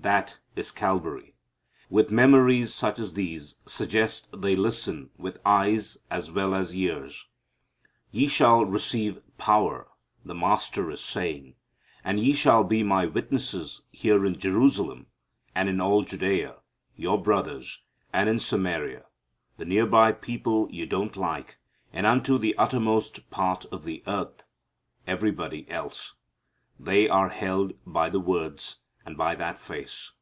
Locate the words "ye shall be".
12.20-12.84